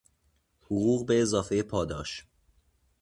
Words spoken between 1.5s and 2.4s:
پاداش